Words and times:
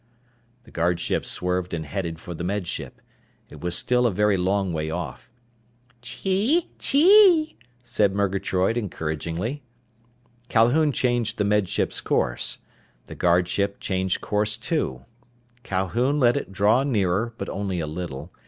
The 0.63 0.71
guard 0.71 0.99
ship 0.99 1.27
swerved 1.27 1.75
and 1.75 1.85
headed 1.85 2.19
for 2.19 2.33
the 2.33 2.43
Med 2.43 2.65
Ship. 2.65 2.99
It 3.51 3.61
was 3.61 3.75
still 3.75 4.07
a 4.07 4.11
very 4.11 4.35
long 4.35 4.73
way 4.73 4.89
off. 4.89 5.29
"Chee 6.01 6.71
chee," 6.79 7.55
said 7.83 8.15
Murgatroyd 8.15 8.77
encouragingly. 8.79 9.61
Calhoun 10.49 10.91
changed 10.91 11.37
the 11.37 11.43
Med 11.45 11.69
Ship's 11.69 12.01
course. 12.01 12.57
The 13.05 13.13
guard 13.13 13.47
ship 13.47 13.79
changed 13.79 14.21
course 14.21 14.57
too. 14.57 15.05
Calhoun 15.61 16.19
let 16.19 16.35
it 16.35 16.51
draw 16.51 16.81
nearer, 16.81 17.35
but 17.37 17.47
only 17.47 17.79
a 17.79 17.85
little. 17.85 18.33